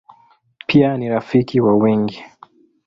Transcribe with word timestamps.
Pia 0.67 0.97
ni 0.97 1.09
rafiki 1.09 1.61
wa 1.61 1.75
wengi. 1.77 2.23